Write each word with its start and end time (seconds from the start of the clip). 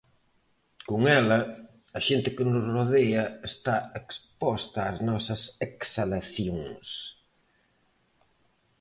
Con 0.89 1.01
ela, 1.21 1.39
a 1.97 1.99
xente 2.07 2.29
que 2.35 2.43
nos 2.51 2.65
rodea 2.75 3.23
está 3.49 3.75
exposta 4.01 4.79
ás 4.89 4.97
nosas 5.09 5.41
exhalacións. 5.67 6.87